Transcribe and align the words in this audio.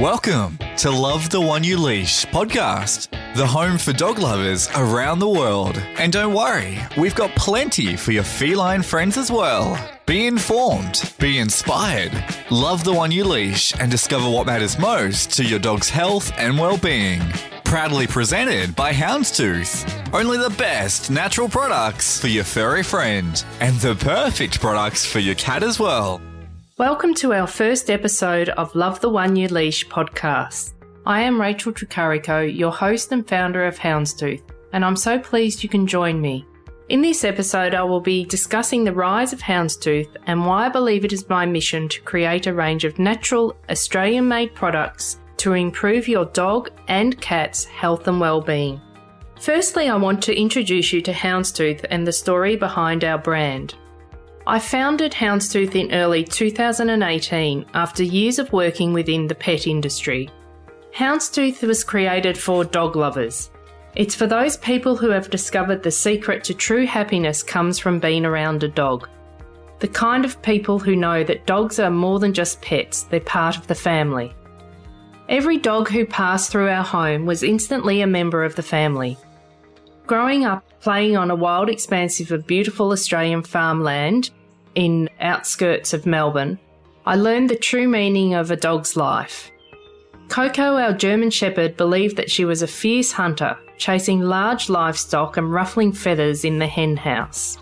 Welcome 0.00 0.58
to 0.78 0.90
Love 0.90 1.28
the 1.28 1.40
One 1.40 1.62
You 1.62 1.76
Leash 1.76 2.24
podcast, 2.26 3.10
the 3.36 3.46
home 3.46 3.76
for 3.76 3.92
dog 3.92 4.18
lovers 4.18 4.66
around 4.74 5.18
the 5.18 5.28
world. 5.28 5.76
And 5.98 6.10
don't 6.10 6.32
worry, 6.32 6.78
we've 6.96 7.14
got 7.14 7.30
plenty 7.36 7.94
for 7.96 8.12
your 8.12 8.22
feline 8.22 8.80
friends 8.82 9.18
as 9.18 9.30
well. 9.30 9.78
Be 10.06 10.26
informed, 10.26 11.12
be 11.20 11.38
inspired, 11.38 12.12
love 12.50 12.84
the 12.84 12.92
one 12.94 13.12
you 13.12 13.24
leash, 13.24 13.78
and 13.78 13.90
discover 13.90 14.30
what 14.30 14.46
matters 14.46 14.78
most 14.78 15.30
to 15.32 15.44
your 15.44 15.58
dog's 15.58 15.90
health 15.90 16.32
and 16.38 16.58
well 16.58 16.78
being. 16.78 17.20
Proudly 17.62 18.06
presented 18.06 18.74
by 18.74 18.94
Houndztooth. 18.94 20.14
Only 20.14 20.38
the 20.38 20.54
best 20.56 21.10
natural 21.10 21.50
products 21.50 22.18
for 22.18 22.28
your 22.28 22.44
furry 22.44 22.82
friend, 22.82 23.44
and 23.60 23.76
the 23.76 23.94
perfect 23.94 24.58
products 24.58 25.04
for 25.04 25.18
your 25.18 25.34
cat 25.34 25.62
as 25.62 25.78
well. 25.78 26.18
Welcome 26.78 27.12
to 27.16 27.34
our 27.34 27.46
first 27.46 27.90
episode 27.90 28.48
of 28.48 28.74
Love 28.74 28.98
the 29.02 29.10
One 29.10 29.36
You 29.36 29.46
Leash 29.48 29.86
podcast. 29.88 30.72
I 31.04 31.20
am 31.20 31.38
Rachel 31.38 31.70
Tricarico, 31.70 32.40
your 32.50 32.72
host 32.72 33.12
and 33.12 33.28
founder 33.28 33.66
of 33.66 33.78
Houndztooth, 33.78 34.40
and 34.72 34.82
I'm 34.82 34.96
so 34.96 35.18
pleased 35.18 35.62
you 35.62 35.68
can 35.68 35.86
join 35.86 36.18
me. 36.18 36.46
In 36.88 37.02
this 37.02 37.24
episode, 37.24 37.74
I 37.74 37.82
will 37.82 38.00
be 38.00 38.24
discussing 38.24 38.84
the 38.84 38.92
rise 38.94 39.34
of 39.34 39.40
Houndztooth 39.40 40.16
and 40.26 40.46
why 40.46 40.64
I 40.64 40.70
believe 40.70 41.04
it 41.04 41.12
is 41.12 41.28
my 41.28 41.44
mission 41.44 41.90
to 41.90 42.00
create 42.00 42.46
a 42.46 42.54
range 42.54 42.86
of 42.86 42.98
natural, 42.98 43.54
Australian 43.68 44.26
made 44.26 44.54
products 44.54 45.20
to 45.36 45.52
improve 45.52 46.08
your 46.08 46.24
dog 46.24 46.70
and 46.88 47.20
cat's 47.20 47.66
health 47.66 48.08
and 48.08 48.18
well-being. 48.18 48.80
Firstly, 49.38 49.90
I 49.90 49.96
want 49.96 50.22
to 50.22 50.34
introduce 50.34 50.90
you 50.90 51.02
to 51.02 51.12
Houndztooth 51.12 51.84
and 51.90 52.06
the 52.06 52.12
story 52.12 52.56
behind 52.56 53.04
our 53.04 53.18
brand. 53.18 53.74
I 54.44 54.58
founded 54.58 55.12
Houndztooth 55.12 55.76
in 55.76 55.92
early 55.92 56.24
2018 56.24 57.64
after 57.74 58.02
years 58.02 58.40
of 58.40 58.52
working 58.52 58.92
within 58.92 59.28
the 59.28 59.36
pet 59.36 59.68
industry. 59.68 60.30
Houndztooth 60.92 61.62
was 61.62 61.84
created 61.84 62.36
for 62.36 62.64
dog 62.64 62.96
lovers. 62.96 63.50
It's 63.94 64.16
for 64.16 64.26
those 64.26 64.56
people 64.56 64.96
who 64.96 65.10
have 65.10 65.30
discovered 65.30 65.84
the 65.84 65.92
secret 65.92 66.42
to 66.44 66.54
true 66.54 66.86
happiness 66.86 67.42
comes 67.44 67.78
from 67.78 68.00
being 68.00 68.24
around 68.24 68.64
a 68.64 68.68
dog. 68.68 69.08
The 69.78 69.88
kind 69.88 70.24
of 70.24 70.42
people 70.42 70.80
who 70.80 70.96
know 70.96 71.22
that 71.22 71.46
dogs 71.46 71.78
are 71.78 71.90
more 71.90 72.18
than 72.18 72.34
just 72.34 72.60
pets, 72.62 73.04
they're 73.04 73.20
part 73.20 73.56
of 73.56 73.68
the 73.68 73.76
family. 73.76 74.34
Every 75.28 75.58
dog 75.58 75.88
who 75.88 76.04
passed 76.04 76.50
through 76.50 76.68
our 76.68 76.84
home 76.84 77.26
was 77.26 77.44
instantly 77.44 78.00
a 78.00 78.08
member 78.08 78.42
of 78.42 78.56
the 78.56 78.62
family. 78.62 79.16
Growing 80.06 80.44
up 80.44 80.64
playing 80.82 81.16
on 81.16 81.30
a 81.30 81.36
wild 81.36 81.70
expanse 81.70 82.20
of 82.20 82.46
beautiful 82.46 82.90
Australian 82.90 83.42
farmland 83.42 84.30
in 84.74 85.08
outskirts 85.20 85.94
of 85.94 86.06
Melbourne, 86.06 86.58
I 87.06 87.14
learned 87.14 87.50
the 87.50 87.56
true 87.56 87.86
meaning 87.86 88.34
of 88.34 88.50
a 88.50 88.56
dog's 88.56 88.96
life. 88.96 89.50
Coco, 90.28 90.76
our 90.76 90.92
German 90.92 91.30
Shepherd, 91.30 91.76
believed 91.76 92.16
that 92.16 92.30
she 92.30 92.44
was 92.44 92.62
a 92.62 92.66
fierce 92.66 93.12
hunter, 93.12 93.56
chasing 93.78 94.22
large 94.22 94.68
livestock 94.68 95.36
and 95.36 95.52
ruffling 95.52 95.92
feathers 95.92 96.44
in 96.44 96.58
the 96.58 96.66
hen 96.66 96.96
house. 96.96 97.58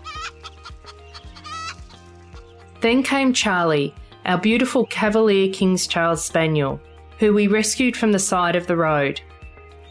Then 2.81 3.03
came 3.03 3.33
Charlie, 3.33 3.93
our 4.25 4.39
beautiful 4.39 4.85
Cavalier 4.87 5.53
King's 5.53 5.85
Charles 5.85 6.25
Spaniel, 6.25 6.81
who 7.19 7.33
we 7.33 7.45
rescued 7.45 7.95
from 7.95 8.13
the 8.13 8.19
side 8.19 8.55
of 8.55 8.65
the 8.65 8.77
road. 8.77 9.21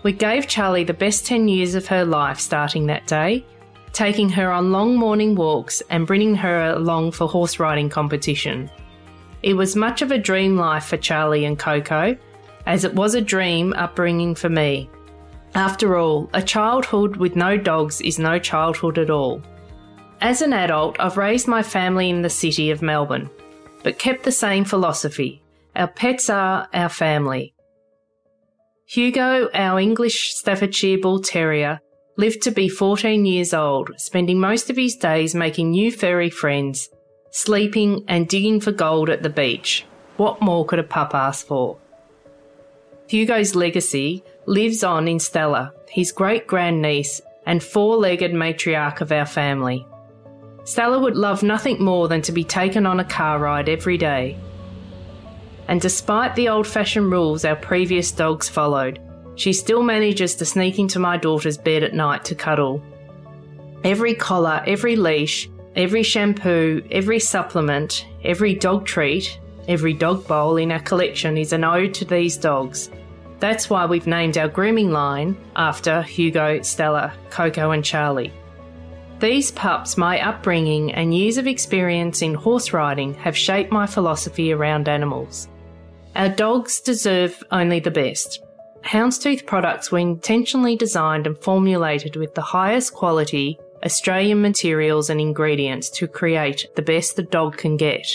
We 0.02 0.12
gave 0.12 0.48
Charlie 0.48 0.84
the 0.84 0.94
best 0.94 1.26
10 1.26 1.48
years 1.48 1.74
of 1.74 1.86
her 1.88 2.04
life 2.04 2.40
starting 2.40 2.86
that 2.86 3.06
day, 3.06 3.44
taking 3.92 4.30
her 4.30 4.50
on 4.50 4.72
long 4.72 4.96
morning 4.96 5.34
walks 5.34 5.82
and 5.90 6.06
bringing 6.06 6.34
her 6.36 6.70
along 6.70 7.12
for 7.12 7.28
horse 7.28 7.58
riding 7.58 7.90
competition. 7.90 8.70
It 9.42 9.54
was 9.54 9.76
much 9.76 10.00
of 10.00 10.10
a 10.10 10.18
dream 10.18 10.56
life 10.56 10.84
for 10.84 10.96
Charlie 10.96 11.44
and 11.44 11.58
Coco, 11.58 12.16
as 12.66 12.84
it 12.84 12.94
was 12.94 13.14
a 13.14 13.20
dream 13.20 13.74
upbringing 13.74 14.34
for 14.34 14.48
me. 14.48 14.88
After 15.54 15.96
all, 15.96 16.30
a 16.32 16.42
childhood 16.42 17.16
with 17.16 17.36
no 17.36 17.58
dogs 17.58 18.00
is 18.00 18.18
no 18.18 18.38
childhood 18.38 18.98
at 18.98 19.10
all. 19.10 19.42
As 20.20 20.42
an 20.42 20.52
adult, 20.52 20.98
I've 21.00 21.16
raised 21.16 21.48
my 21.48 21.62
family 21.62 22.08
in 22.08 22.22
the 22.22 22.30
city 22.30 22.70
of 22.70 22.82
Melbourne, 22.82 23.28
but 23.82 23.98
kept 23.98 24.22
the 24.22 24.32
same 24.32 24.64
philosophy. 24.64 25.42
Our 25.74 25.88
pets 25.88 26.30
are 26.30 26.68
our 26.72 26.88
family. 26.88 27.54
Hugo, 28.90 29.48
our 29.54 29.78
English 29.78 30.34
Staffordshire 30.34 30.98
Bull 30.98 31.20
Terrier, 31.20 31.78
lived 32.16 32.42
to 32.42 32.50
be 32.50 32.68
14 32.68 33.24
years 33.24 33.54
old, 33.54 33.92
spending 33.96 34.40
most 34.40 34.68
of 34.68 34.76
his 34.76 34.96
days 34.96 35.32
making 35.32 35.70
new 35.70 35.92
furry 35.92 36.28
friends, 36.28 36.88
sleeping 37.30 38.04
and 38.08 38.26
digging 38.26 38.58
for 38.58 38.72
gold 38.72 39.08
at 39.08 39.22
the 39.22 39.30
beach. 39.30 39.86
What 40.16 40.42
more 40.42 40.66
could 40.66 40.80
a 40.80 40.82
pup 40.82 41.14
ask 41.14 41.46
for? 41.46 41.78
Hugo's 43.06 43.54
legacy 43.54 44.24
lives 44.46 44.82
on 44.82 45.06
in 45.06 45.20
Stella, 45.20 45.72
his 45.88 46.10
great 46.10 46.48
grandniece 46.48 47.20
and 47.46 47.62
four 47.62 47.96
legged 47.96 48.32
matriarch 48.32 49.00
of 49.00 49.12
our 49.12 49.24
family. 49.24 49.86
Stella 50.64 50.98
would 50.98 51.16
love 51.16 51.44
nothing 51.44 51.80
more 51.80 52.08
than 52.08 52.22
to 52.22 52.32
be 52.32 52.42
taken 52.42 52.86
on 52.86 52.98
a 52.98 53.04
car 53.04 53.38
ride 53.38 53.68
every 53.68 53.98
day, 53.98 54.36
and 55.70 55.80
despite 55.80 56.34
the 56.34 56.48
old 56.48 56.66
fashioned 56.66 57.12
rules 57.12 57.44
our 57.44 57.54
previous 57.54 58.10
dogs 58.10 58.48
followed, 58.48 58.98
she 59.36 59.52
still 59.52 59.84
manages 59.84 60.34
to 60.34 60.44
sneak 60.44 60.80
into 60.80 60.98
my 60.98 61.16
daughter's 61.16 61.56
bed 61.56 61.84
at 61.84 61.94
night 61.94 62.24
to 62.24 62.34
cuddle. 62.34 62.82
Every 63.84 64.14
collar, 64.14 64.64
every 64.66 64.96
leash, 64.96 65.48
every 65.76 66.02
shampoo, 66.02 66.82
every 66.90 67.20
supplement, 67.20 68.04
every 68.24 68.52
dog 68.52 68.84
treat, 68.84 69.38
every 69.68 69.92
dog 69.92 70.26
bowl 70.26 70.56
in 70.56 70.72
our 70.72 70.80
collection 70.80 71.38
is 71.38 71.52
an 71.52 71.62
ode 71.62 71.94
to 71.94 72.04
these 72.04 72.36
dogs. 72.36 72.90
That's 73.38 73.70
why 73.70 73.86
we've 73.86 74.08
named 74.08 74.38
our 74.38 74.48
grooming 74.48 74.90
line 74.90 75.36
after 75.54 76.02
Hugo, 76.02 76.62
Stella, 76.62 77.12
Coco, 77.30 77.70
and 77.70 77.84
Charlie. 77.84 78.32
These 79.20 79.52
pups, 79.52 79.96
my 79.96 80.20
upbringing, 80.20 80.92
and 80.94 81.14
years 81.14 81.38
of 81.38 81.46
experience 81.46 82.22
in 82.22 82.34
horse 82.34 82.72
riding 82.72 83.14
have 83.14 83.36
shaped 83.36 83.70
my 83.70 83.86
philosophy 83.86 84.52
around 84.52 84.88
animals. 84.88 85.46
Our 86.20 86.28
dogs 86.28 86.82
deserve 86.82 87.42
only 87.50 87.80
the 87.80 87.90
best. 87.90 88.44
Houndztooth 88.84 89.46
products 89.46 89.90
were 89.90 90.00
intentionally 90.00 90.76
designed 90.76 91.26
and 91.26 91.38
formulated 91.38 92.14
with 92.14 92.34
the 92.34 92.42
highest 92.42 92.92
quality 92.92 93.58
Australian 93.86 94.42
materials 94.42 95.08
and 95.08 95.18
ingredients 95.18 95.88
to 95.92 96.06
create 96.06 96.66
the 96.76 96.82
best 96.82 97.16
the 97.16 97.22
dog 97.22 97.56
can 97.56 97.78
get. 97.78 98.06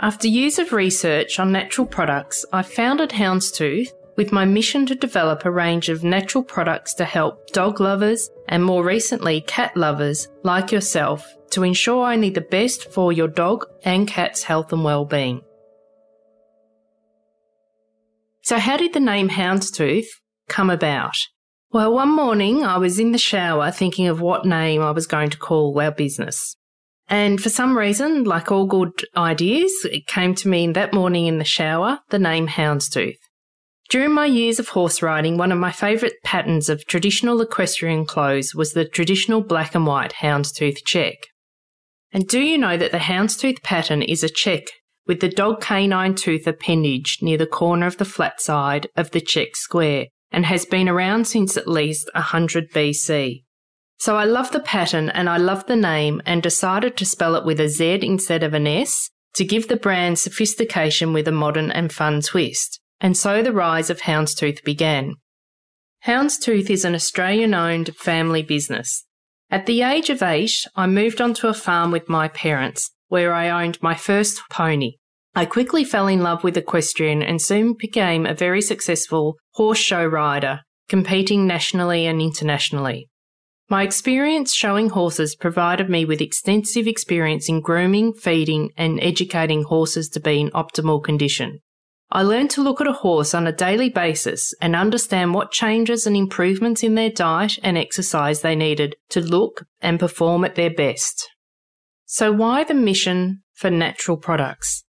After 0.00 0.26
years 0.26 0.58
of 0.58 0.72
research 0.72 1.38
on 1.38 1.52
natural 1.52 1.86
products, 1.86 2.44
I 2.52 2.62
founded 2.62 3.10
Houndztooth 3.10 3.92
with 4.16 4.32
my 4.32 4.44
mission 4.44 4.84
to 4.86 4.96
develop 4.96 5.44
a 5.44 5.52
range 5.52 5.88
of 5.88 6.02
natural 6.02 6.42
products 6.42 6.94
to 6.94 7.04
help 7.04 7.46
dog 7.52 7.78
lovers 7.78 8.28
and 8.48 8.64
more 8.64 8.84
recently 8.84 9.40
cat 9.42 9.76
lovers 9.76 10.26
like 10.42 10.72
yourself 10.72 11.32
to 11.50 11.62
ensure 11.62 12.12
only 12.12 12.30
the 12.30 12.40
best 12.40 12.90
for 12.90 13.12
your 13.12 13.28
dog 13.28 13.66
and 13.84 14.08
cat's 14.08 14.42
health 14.42 14.72
and 14.72 14.82
well-being. 14.82 15.44
So, 18.44 18.58
how 18.58 18.76
did 18.76 18.92
the 18.92 19.00
name 19.00 19.30
Houndztooth 19.30 20.04
come 20.50 20.68
about? 20.68 21.16
Well, 21.72 21.94
one 21.94 22.14
morning 22.14 22.62
I 22.62 22.76
was 22.76 22.98
in 22.98 23.12
the 23.12 23.18
shower 23.18 23.70
thinking 23.70 24.06
of 24.06 24.20
what 24.20 24.44
name 24.44 24.82
I 24.82 24.90
was 24.90 25.06
going 25.06 25.30
to 25.30 25.38
call 25.38 25.80
our 25.80 25.90
business. 25.90 26.54
And 27.08 27.42
for 27.42 27.48
some 27.48 27.76
reason, 27.76 28.24
like 28.24 28.52
all 28.52 28.66
good 28.66 29.02
ideas, 29.16 29.72
it 29.90 30.06
came 30.06 30.34
to 30.36 30.48
me 30.48 30.70
that 30.72 30.92
morning 30.92 31.26
in 31.26 31.38
the 31.38 31.44
shower, 31.44 32.00
the 32.10 32.18
name 32.18 32.46
Houndztooth. 32.46 33.16
During 33.88 34.12
my 34.12 34.26
years 34.26 34.58
of 34.58 34.68
horse 34.68 35.00
riding, 35.00 35.38
one 35.38 35.50
of 35.50 35.58
my 35.58 35.72
favourite 35.72 36.14
patterns 36.22 36.68
of 36.68 36.86
traditional 36.86 37.40
equestrian 37.40 38.04
clothes 38.04 38.54
was 38.54 38.74
the 38.74 38.84
traditional 38.84 39.40
black 39.40 39.74
and 39.74 39.86
white 39.86 40.12
houndstooth 40.20 40.84
check. 40.84 41.14
And 42.12 42.28
do 42.28 42.40
you 42.40 42.58
know 42.58 42.76
that 42.76 42.92
the 42.92 42.98
houndstooth 42.98 43.62
pattern 43.62 44.02
is 44.02 44.22
a 44.22 44.28
check 44.28 44.64
with 45.06 45.20
the 45.20 45.28
dog 45.28 45.60
canine 45.60 46.14
tooth 46.14 46.46
appendage 46.46 47.18
near 47.20 47.36
the 47.36 47.46
corner 47.46 47.86
of 47.86 47.98
the 47.98 48.04
flat 48.04 48.40
side 48.40 48.88
of 48.96 49.10
the 49.10 49.20
check 49.20 49.56
square 49.56 50.06
and 50.30 50.46
has 50.46 50.64
been 50.64 50.88
around 50.88 51.26
since 51.26 51.56
at 51.56 51.68
least 51.68 52.10
100 52.14 52.70
BC. 52.72 53.44
So 53.98 54.16
I 54.16 54.24
love 54.24 54.50
the 54.50 54.60
pattern 54.60 55.08
and 55.10 55.28
I 55.28 55.36
love 55.36 55.66
the 55.66 55.76
name 55.76 56.20
and 56.26 56.42
decided 56.42 56.96
to 56.96 57.04
spell 57.04 57.36
it 57.36 57.44
with 57.44 57.60
a 57.60 57.68
Z 57.68 58.00
instead 58.02 58.42
of 58.42 58.54
an 58.54 58.66
S 58.66 59.10
to 59.34 59.44
give 59.44 59.68
the 59.68 59.76
brand 59.76 60.18
sophistication 60.18 61.12
with 61.12 61.28
a 61.28 61.32
modern 61.32 61.70
and 61.70 61.92
fun 61.92 62.20
twist. 62.20 62.80
And 63.00 63.16
so 63.16 63.42
the 63.42 63.52
rise 63.52 63.90
of 63.90 64.02
Houndztooth 64.02 64.62
began. 64.64 65.14
Houndztooth 66.06 66.70
is 66.70 66.84
an 66.84 66.94
Australian 66.94 67.54
owned 67.54 67.96
family 67.96 68.42
business. 68.42 69.04
At 69.50 69.66
the 69.66 69.82
age 69.82 70.10
of 70.10 70.22
eight, 70.22 70.66
I 70.74 70.86
moved 70.86 71.20
onto 71.20 71.48
a 71.48 71.54
farm 71.54 71.90
with 71.90 72.08
my 72.08 72.28
parents 72.28 72.90
where 73.08 73.32
I 73.32 73.48
owned 73.48 73.82
my 73.82 73.94
first 73.94 74.42
pony. 74.50 74.96
I 75.36 75.46
quickly 75.46 75.82
fell 75.82 76.06
in 76.06 76.22
love 76.22 76.44
with 76.44 76.56
equestrian 76.56 77.20
and 77.20 77.42
soon 77.42 77.74
became 77.76 78.24
a 78.24 78.34
very 78.34 78.62
successful 78.62 79.34
horse 79.54 79.78
show 79.78 80.06
rider, 80.06 80.60
competing 80.88 81.44
nationally 81.44 82.06
and 82.06 82.22
internationally. 82.22 83.08
My 83.68 83.82
experience 83.82 84.54
showing 84.54 84.90
horses 84.90 85.34
provided 85.34 85.90
me 85.90 86.04
with 86.04 86.20
extensive 86.20 86.86
experience 86.86 87.48
in 87.48 87.62
grooming, 87.62 88.12
feeding, 88.12 88.70
and 88.76 89.02
educating 89.02 89.64
horses 89.64 90.08
to 90.10 90.20
be 90.20 90.40
in 90.40 90.50
optimal 90.50 91.02
condition. 91.02 91.58
I 92.12 92.22
learned 92.22 92.50
to 92.50 92.62
look 92.62 92.80
at 92.80 92.86
a 92.86 92.92
horse 92.92 93.34
on 93.34 93.48
a 93.48 93.52
daily 93.52 93.88
basis 93.88 94.54
and 94.60 94.76
understand 94.76 95.34
what 95.34 95.50
changes 95.50 96.06
and 96.06 96.16
improvements 96.16 96.84
in 96.84 96.94
their 96.94 97.10
diet 97.10 97.58
and 97.64 97.76
exercise 97.76 98.42
they 98.42 98.54
needed 98.54 98.94
to 99.08 99.20
look 99.20 99.64
and 99.80 99.98
perform 99.98 100.44
at 100.44 100.54
their 100.54 100.72
best. 100.72 101.28
So, 102.04 102.30
why 102.30 102.62
the 102.62 102.74
mission 102.74 103.42
for 103.54 103.70
natural 103.70 104.16
products? 104.16 104.83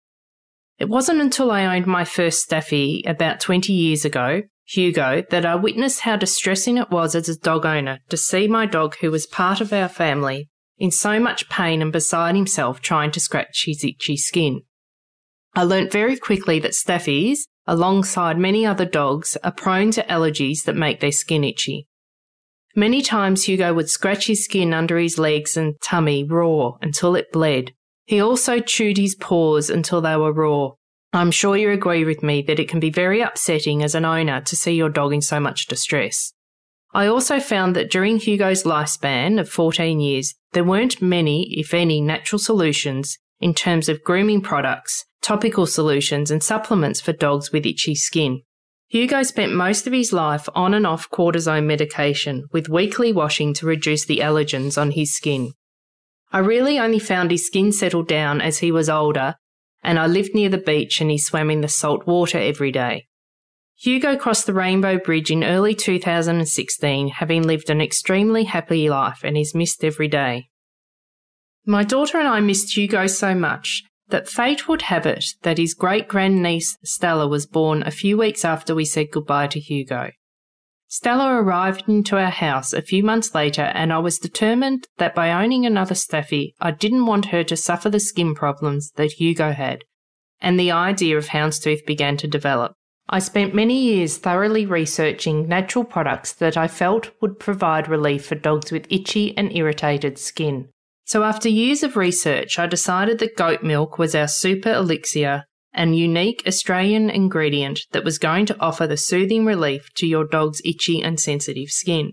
It 0.78 0.88
wasn't 0.88 1.20
until 1.20 1.50
I 1.50 1.76
owned 1.76 1.86
my 1.86 2.04
first 2.04 2.42
Staffy 2.42 3.02
about 3.06 3.40
20 3.40 3.72
years 3.72 4.04
ago, 4.04 4.42
Hugo, 4.64 5.22
that 5.30 5.46
I 5.46 5.54
witnessed 5.54 6.00
how 6.00 6.16
distressing 6.16 6.78
it 6.78 6.90
was 6.90 7.14
as 7.14 7.28
a 7.28 7.38
dog 7.38 7.64
owner 7.64 8.00
to 8.08 8.16
see 8.16 8.48
my 8.48 8.66
dog, 8.66 8.96
who 9.00 9.10
was 9.10 9.26
part 9.26 9.60
of 9.60 9.72
our 9.72 9.88
family, 9.88 10.48
in 10.78 10.90
so 10.90 11.20
much 11.20 11.48
pain 11.48 11.80
and 11.80 11.92
beside 11.92 12.34
himself 12.34 12.80
trying 12.80 13.10
to 13.12 13.20
scratch 13.20 13.64
his 13.66 13.84
itchy 13.84 14.16
skin. 14.16 14.62
I 15.54 15.62
learnt 15.62 15.92
very 15.92 16.16
quickly 16.16 16.58
that 16.60 16.72
Staffies, 16.72 17.40
alongside 17.66 18.38
many 18.38 18.66
other 18.66 18.84
dogs, 18.84 19.36
are 19.44 19.52
prone 19.52 19.92
to 19.92 20.02
allergies 20.04 20.64
that 20.64 20.74
make 20.74 20.98
their 20.98 21.12
skin 21.12 21.44
itchy. 21.44 21.86
Many 22.74 23.02
times 23.02 23.44
Hugo 23.44 23.72
would 23.72 23.88
scratch 23.88 24.26
his 24.26 24.44
skin 24.44 24.74
under 24.74 24.98
his 24.98 25.16
legs 25.16 25.56
and 25.56 25.80
tummy 25.80 26.24
raw 26.24 26.72
until 26.82 27.14
it 27.14 27.30
bled. 27.30 27.70
He 28.06 28.20
also 28.20 28.60
chewed 28.60 28.96
his 28.96 29.14
paws 29.14 29.70
until 29.70 30.00
they 30.00 30.16
were 30.16 30.32
raw. 30.32 30.70
I'm 31.12 31.30
sure 31.30 31.56
you 31.56 31.70
agree 31.70 32.04
with 32.04 32.22
me 32.22 32.42
that 32.42 32.58
it 32.58 32.68
can 32.68 32.80
be 32.80 32.90
very 32.90 33.20
upsetting 33.20 33.82
as 33.82 33.94
an 33.94 34.04
owner 34.04 34.40
to 34.40 34.56
see 34.56 34.72
your 34.72 34.88
dog 34.88 35.12
in 35.12 35.22
so 35.22 35.40
much 35.40 35.66
distress. 35.66 36.32
I 36.92 37.06
also 37.06 37.40
found 37.40 37.74
that 37.76 37.90
during 37.90 38.18
Hugo's 38.18 38.64
lifespan 38.64 39.40
of 39.40 39.48
14 39.48 40.00
years, 40.00 40.34
there 40.52 40.64
weren't 40.64 41.02
many, 41.02 41.48
if 41.58 41.72
any, 41.74 42.00
natural 42.00 42.38
solutions 42.38 43.18
in 43.40 43.54
terms 43.54 43.88
of 43.88 44.04
grooming 44.04 44.40
products 44.40 45.04
topical 45.24 45.66
solutions, 45.66 46.30
and 46.30 46.42
supplements 46.42 47.00
for 47.00 47.14
dogs 47.14 47.50
with 47.50 47.64
itchy 47.64 47.94
skin. 47.94 48.42
Hugo 48.88 49.22
spent 49.22 49.54
most 49.54 49.86
of 49.86 49.92
his 49.94 50.12
life 50.12 50.46
on 50.54 50.74
and 50.74 50.86
off 50.86 51.08
cortisone 51.08 51.64
medication 51.64 52.44
with 52.52 52.68
weekly 52.68 53.10
washing 53.10 53.54
to 53.54 53.66
reduce 53.66 54.04
the 54.04 54.18
allergens 54.18 54.80
on 54.80 54.90
his 54.90 55.16
skin. 55.16 55.54
I 56.34 56.40
really 56.40 56.80
only 56.80 56.98
found 56.98 57.30
his 57.30 57.46
skin 57.46 57.70
settled 57.70 58.08
down 58.08 58.40
as 58.40 58.58
he 58.58 58.72
was 58.72 58.88
older, 58.88 59.36
and 59.84 60.00
I 60.00 60.08
lived 60.08 60.34
near 60.34 60.48
the 60.48 60.58
beach 60.58 61.00
and 61.00 61.08
he 61.08 61.16
swam 61.16 61.48
in 61.48 61.60
the 61.60 61.68
salt 61.68 62.08
water 62.08 62.38
every 62.38 62.72
day. 62.72 63.06
Hugo 63.76 64.16
crossed 64.16 64.46
the 64.46 64.52
Rainbow 64.52 64.98
Bridge 64.98 65.30
in 65.30 65.44
early 65.44 65.76
2016, 65.76 67.06
having 67.06 67.44
lived 67.44 67.70
an 67.70 67.80
extremely 67.80 68.42
happy 68.42 68.90
life 68.90 69.20
and 69.22 69.38
is 69.38 69.54
missed 69.54 69.84
every 69.84 70.08
day. 70.08 70.48
My 71.66 71.84
daughter 71.84 72.18
and 72.18 72.26
I 72.26 72.40
missed 72.40 72.76
Hugo 72.76 73.06
so 73.06 73.36
much 73.36 73.84
that 74.08 74.28
fate 74.28 74.66
would 74.66 74.82
have 74.82 75.06
it 75.06 75.24
that 75.42 75.58
his 75.58 75.72
great 75.72 76.08
grandniece 76.08 76.76
Stella 76.82 77.28
was 77.28 77.46
born 77.46 77.84
a 77.84 77.92
few 77.92 78.18
weeks 78.18 78.44
after 78.44 78.74
we 78.74 78.84
said 78.84 79.12
goodbye 79.12 79.46
to 79.46 79.60
Hugo. 79.60 80.10
Stella 80.96 81.42
arrived 81.42 81.88
into 81.88 82.16
our 82.16 82.30
house 82.30 82.72
a 82.72 82.80
few 82.80 83.02
months 83.02 83.34
later, 83.34 83.62
and 83.74 83.92
I 83.92 83.98
was 83.98 84.20
determined 84.20 84.86
that 84.98 85.12
by 85.12 85.32
owning 85.32 85.66
another 85.66 85.96
Staffy, 85.96 86.54
I 86.60 86.70
didn't 86.70 87.06
want 87.06 87.26
her 87.26 87.42
to 87.42 87.56
suffer 87.56 87.90
the 87.90 87.98
skin 87.98 88.32
problems 88.32 88.92
that 88.92 89.14
Hugo 89.14 89.50
had, 89.50 89.82
and 90.40 90.56
the 90.56 90.70
idea 90.70 91.18
of 91.18 91.26
houndztooth 91.26 91.84
began 91.84 92.16
to 92.18 92.28
develop. 92.28 92.74
I 93.08 93.18
spent 93.18 93.56
many 93.56 93.76
years 93.76 94.18
thoroughly 94.18 94.66
researching 94.66 95.48
natural 95.48 95.84
products 95.84 96.32
that 96.34 96.56
I 96.56 96.68
felt 96.68 97.10
would 97.20 97.40
provide 97.40 97.88
relief 97.88 98.26
for 98.26 98.36
dogs 98.36 98.70
with 98.70 98.86
itchy 98.88 99.36
and 99.36 99.50
irritated 99.52 100.16
skin. 100.16 100.68
So, 101.06 101.24
after 101.24 101.48
years 101.48 101.82
of 101.82 101.96
research, 101.96 102.56
I 102.56 102.68
decided 102.68 103.18
that 103.18 103.36
goat 103.36 103.64
milk 103.64 103.98
was 103.98 104.14
our 104.14 104.28
super 104.28 104.72
elixir 104.72 105.46
and 105.74 105.96
unique 105.96 106.42
Australian 106.46 107.10
ingredient 107.10 107.80
that 107.92 108.04
was 108.04 108.18
going 108.18 108.46
to 108.46 108.60
offer 108.60 108.86
the 108.86 108.96
soothing 108.96 109.44
relief 109.44 109.92
to 109.94 110.06
your 110.06 110.26
dog's 110.26 110.62
itchy 110.64 111.02
and 111.02 111.18
sensitive 111.18 111.68
skin. 111.68 112.12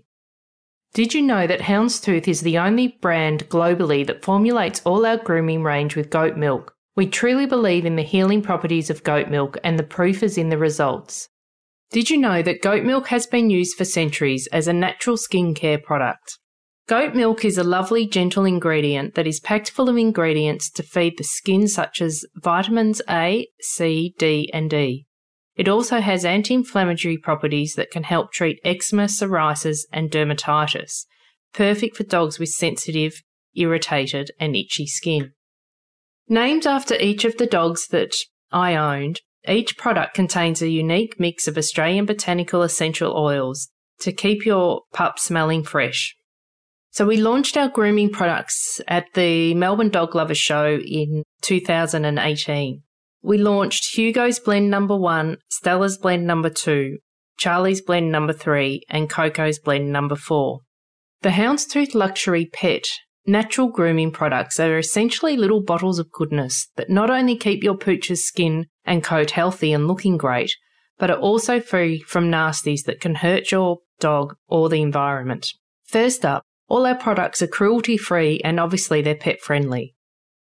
Did 0.94 1.14
you 1.14 1.22
know 1.22 1.46
that 1.46 1.60
Houndztooth 1.60 2.28
is 2.28 2.42
the 2.42 2.58
only 2.58 2.98
brand 3.00 3.48
globally 3.48 4.06
that 4.06 4.22
formulates 4.22 4.82
all 4.84 5.06
our 5.06 5.16
grooming 5.16 5.62
range 5.62 5.96
with 5.96 6.10
goat 6.10 6.36
milk? 6.36 6.74
We 6.94 7.06
truly 7.06 7.46
believe 7.46 7.86
in 7.86 7.96
the 7.96 8.02
healing 8.02 8.42
properties 8.42 8.90
of 8.90 9.02
goat 9.02 9.28
milk, 9.28 9.56
and 9.64 9.78
the 9.78 9.84
proof 9.84 10.22
is 10.22 10.36
in 10.36 10.50
the 10.50 10.58
results. 10.58 11.30
Did 11.90 12.10
you 12.10 12.18
know 12.18 12.42
that 12.42 12.60
goat 12.60 12.84
milk 12.84 13.08
has 13.08 13.26
been 13.26 13.48
used 13.48 13.76
for 13.78 13.86
centuries 13.86 14.46
as 14.52 14.68
a 14.68 14.72
natural 14.74 15.16
skincare 15.16 15.82
product? 15.82 16.38
Goat 16.88 17.14
milk 17.14 17.44
is 17.44 17.58
a 17.58 17.64
lovely, 17.64 18.06
gentle 18.06 18.44
ingredient 18.44 19.14
that 19.14 19.26
is 19.26 19.38
packed 19.38 19.70
full 19.70 19.88
of 19.88 19.96
ingredients 19.96 20.68
to 20.72 20.82
feed 20.82 21.16
the 21.16 21.24
skin, 21.24 21.68
such 21.68 22.02
as 22.02 22.24
vitamins 22.34 23.00
A, 23.08 23.46
C, 23.60 24.14
D, 24.18 24.50
and 24.52 24.72
E. 24.74 25.06
It 25.54 25.68
also 25.68 26.00
has 26.00 26.24
anti 26.24 26.54
inflammatory 26.54 27.18
properties 27.18 27.74
that 27.76 27.90
can 27.90 28.02
help 28.02 28.32
treat 28.32 28.58
eczema, 28.64 29.04
psoriasis, 29.04 29.80
and 29.92 30.10
dermatitis, 30.10 31.06
perfect 31.52 31.96
for 31.96 32.04
dogs 32.04 32.38
with 32.38 32.48
sensitive, 32.48 33.22
irritated, 33.54 34.32
and 34.40 34.56
itchy 34.56 34.86
skin. 34.86 35.32
Named 36.28 36.66
after 36.66 36.96
each 36.96 37.24
of 37.24 37.36
the 37.36 37.46
dogs 37.46 37.86
that 37.88 38.14
I 38.50 38.74
owned, 38.74 39.20
each 39.46 39.76
product 39.76 40.14
contains 40.14 40.62
a 40.62 40.68
unique 40.68 41.20
mix 41.20 41.46
of 41.46 41.58
Australian 41.58 42.06
botanical 42.06 42.62
essential 42.62 43.16
oils 43.16 43.68
to 44.00 44.12
keep 44.12 44.44
your 44.44 44.82
pup 44.92 45.18
smelling 45.18 45.62
fresh. 45.62 46.16
So 46.92 47.06
we 47.06 47.16
launched 47.16 47.56
our 47.56 47.68
grooming 47.68 48.10
products 48.10 48.78
at 48.86 49.06
the 49.14 49.54
Melbourne 49.54 49.88
Dog 49.88 50.14
Lovers 50.14 50.36
Show 50.36 50.78
in 50.78 51.22
2018. 51.40 52.82
We 53.22 53.38
launched 53.38 53.96
Hugo's 53.96 54.38
Blend 54.38 54.68
number 54.68 54.98
one, 54.98 55.38
Stella's 55.48 55.96
Blend 55.96 56.26
number 56.26 56.50
two, 56.50 56.98
Charlie's 57.38 57.80
Blend 57.80 58.12
number 58.12 58.34
three, 58.34 58.82
and 58.90 59.08
Coco's 59.08 59.58
Blend 59.58 59.90
number 59.90 60.16
four. 60.16 60.60
The 61.22 61.30
Houndztooth 61.30 61.94
Luxury 61.94 62.50
Pet 62.52 62.84
natural 63.26 63.68
grooming 63.68 64.10
products 64.10 64.60
are 64.60 64.76
essentially 64.76 65.38
little 65.38 65.62
bottles 65.62 65.98
of 65.98 66.12
goodness 66.12 66.68
that 66.76 66.90
not 66.90 67.08
only 67.08 67.36
keep 67.36 67.64
your 67.64 67.78
pooch's 67.78 68.22
skin 68.22 68.66
and 68.84 69.02
coat 69.02 69.30
healthy 69.30 69.72
and 69.72 69.88
looking 69.88 70.18
great, 70.18 70.52
but 70.98 71.10
are 71.10 71.18
also 71.18 71.58
free 71.58 72.00
from 72.00 72.30
nasties 72.30 72.84
that 72.84 73.00
can 73.00 73.14
hurt 73.14 73.50
your 73.50 73.78
dog 73.98 74.34
or 74.46 74.68
the 74.68 74.82
environment. 74.82 75.46
First 75.86 76.26
up, 76.26 76.44
all 76.68 76.86
our 76.86 76.94
products 76.94 77.42
are 77.42 77.46
cruelty 77.46 77.96
free 77.96 78.40
and 78.44 78.58
obviously 78.58 79.02
they're 79.02 79.14
pet 79.14 79.40
friendly. 79.40 79.94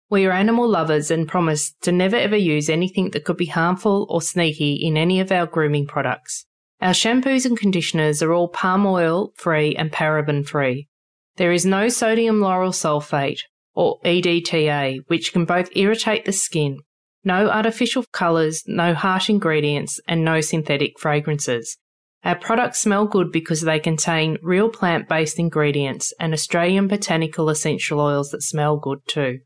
We 0.10 0.26
are 0.26 0.32
animal 0.32 0.68
lovers 0.68 1.12
and 1.12 1.28
promise 1.28 1.74
to 1.82 1.92
never 1.92 2.16
ever 2.16 2.36
use 2.36 2.70
anything 2.70 3.12
that 3.12 3.26
could 3.26 3.38
be 3.38 3.46
harmful 3.46 4.08
or 4.10 4.22
sneaky 4.22 4.74
in 4.74 4.98
any 4.98 5.20
of 5.20 5.32
our 5.32 5.46
grooming 5.46 5.86
products. 5.86 6.46
Our 6.82 6.94
shampoos 6.94 7.46
and 7.46 7.58
conditioners 7.58 8.24
are 8.24 8.34
all 8.34 8.48
palm 8.48 8.86
oil 8.86 9.34
free 9.36 9.76
and 9.76 9.92
paraben 9.92 10.48
free. 10.48 10.88
There 11.36 11.52
is 11.52 11.66
no 11.66 11.90
sodium 11.90 12.40
lauryl 12.40 12.74
sulfate 12.74 13.42
or 13.76 14.00
EDTA, 14.04 15.00
which 15.08 15.32
can 15.32 15.46
both 15.46 15.70
irritate 15.76 16.26
the 16.26 16.32
skin. 16.32 16.80
No 17.24 17.50
artificial 17.50 18.06
colours, 18.12 18.64
no 18.66 18.94
harsh 18.94 19.30
ingredients, 19.30 20.00
and 20.08 20.26
no 20.26 20.42
synthetic 20.42 21.00
fragrances. 21.00 21.78
Our 22.24 22.36
products 22.36 22.80
smell 22.80 23.06
good 23.06 23.32
because 23.32 23.62
they 23.62 23.80
contain 23.80 24.38
real 24.42 24.70
plant 24.70 25.08
based 25.08 25.40
ingredients 25.40 26.14
and 26.20 26.34
Australian 26.34 26.88
botanical 26.88 27.50
essential 27.50 28.00
oils 28.00 28.32
that 28.32 28.44
smell 28.44 28.78
good 28.78 29.00
too. 29.08 29.40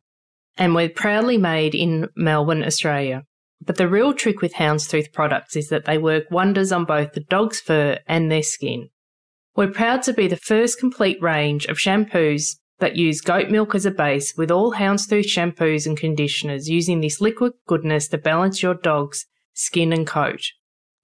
And 0.57 0.73
we're 0.73 0.89
proudly 0.89 1.37
made 1.37 1.75
in 1.75 2.09
Melbourne, 2.15 2.63
Australia. 2.63 3.23
But 3.65 3.77
the 3.77 3.87
real 3.87 4.13
trick 4.13 4.41
with 4.41 4.55
Houndztooth 4.55 5.13
products 5.13 5.55
is 5.55 5.69
that 5.69 5.85
they 5.85 5.97
work 5.97 6.25
wonders 6.29 6.71
on 6.71 6.85
both 6.85 7.13
the 7.13 7.21
dog's 7.21 7.59
fur 7.59 7.99
and 8.07 8.31
their 8.31 8.43
skin. 8.43 8.89
We're 9.55 9.71
proud 9.71 10.01
to 10.03 10.13
be 10.13 10.27
the 10.27 10.35
first 10.35 10.79
complete 10.79 11.21
range 11.21 11.65
of 11.65 11.77
shampoos 11.77 12.57
that 12.79 12.95
use 12.97 13.21
goat 13.21 13.49
milk 13.49 13.75
as 13.75 13.85
a 13.85 13.91
base 13.91 14.33
with 14.35 14.51
all 14.51 14.73
Houndztooth 14.73 15.27
shampoos 15.27 15.85
and 15.85 15.95
conditioners 15.95 16.67
using 16.67 17.01
this 17.01 17.21
liquid 17.21 17.53
goodness 17.67 18.07
to 18.09 18.17
balance 18.17 18.63
your 18.63 18.73
dog's 18.73 19.25
skin 19.53 19.93
and 19.93 20.07
coat. 20.07 20.41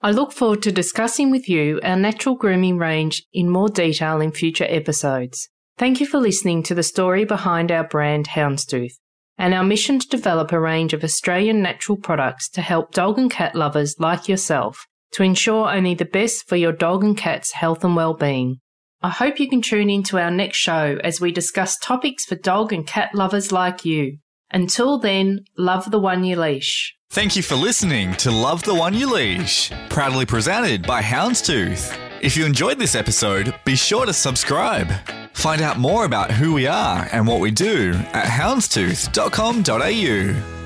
I 0.02 0.12
look 0.12 0.32
forward 0.32 0.62
to 0.62 0.72
discussing 0.72 1.30
with 1.30 1.46
you 1.46 1.78
our 1.82 1.96
natural 1.96 2.34
grooming 2.34 2.78
range 2.78 3.22
in 3.34 3.50
more 3.50 3.68
detail 3.68 4.22
in 4.22 4.32
future 4.32 4.66
episodes. 4.66 5.50
Thank 5.76 6.00
you 6.00 6.06
for 6.06 6.18
listening 6.18 6.62
to 6.64 6.74
the 6.74 6.82
story 6.82 7.26
behind 7.26 7.70
our 7.70 7.84
brand 7.84 8.28
Houndztooth 8.28 8.94
and 9.36 9.52
our 9.52 9.62
mission 9.62 9.98
to 9.98 10.08
develop 10.08 10.52
a 10.52 10.60
range 10.60 10.94
of 10.94 11.04
Australian 11.04 11.60
natural 11.60 11.98
products 11.98 12.48
to 12.50 12.62
help 12.62 12.92
dog 12.92 13.18
and 13.18 13.30
cat 13.30 13.54
lovers 13.54 13.96
like 13.98 14.26
yourself 14.26 14.86
to 15.12 15.22
ensure 15.22 15.68
only 15.68 15.94
the 15.94 16.06
best 16.06 16.48
for 16.48 16.56
your 16.56 16.72
dog 16.72 17.04
and 17.04 17.16
cat's 17.16 17.52
health 17.52 17.84
and 17.84 17.94
well-being. 17.94 18.58
I 19.02 19.10
hope 19.10 19.38
you 19.38 19.48
can 19.50 19.60
tune 19.60 19.90
in 19.90 20.02
to 20.04 20.18
our 20.18 20.30
next 20.30 20.56
show 20.56 20.98
as 21.02 21.20
we 21.20 21.32
discuss 21.32 21.76
topics 21.78 22.24
for 22.24 22.36
dog 22.36 22.72
and 22.72 22.86
cat 22.86 23.14
lovers 23.14 23.52
like 23.52 23.84
you. 23.84 24.18
Until 24.52 24.98
then, 24.98 25.44
love 25.56 25.90
the 25.90 25.98
one 25.98 26.24
you 26.24 26.36
leash. 26.36 26.94
Thank 27.10 27.34
you 27.34 27.42
for 27.42 27.56
listening 27.56 28.14
to 28.16 28.30
Love 28.30 28.62
the 28.62 28.74
One 28.74 28.94
You 28.94 29.12
Leash, 29.12 29.72
proudly 29.88 30.24
presented 30.24 30.86
by 30.86 31.02
Houndztooth. 31.02 31.98
If 32.20 32.36
you 32.36 32.46
enjoyed 32.46 32.78
this 32.78 32.94
episode, 32.94 33.52
be 33.64 33.74
sure 33.74 34.06
to 34.06 34.12
subscribe. 34.12 34.92
Find 35.32 35.60
out 35.60 35.78
more 35.78 36.04
about 36.04 36.30
who 36.30 36.54
we 36.54 36.68
are 36.68 37.08
and 37.10 37.26
what 37.26 37.40
we 37.40 37.50
do 37.50 37.94
at 38.12 38.26
houndztooth.com.au. 38.26 40.59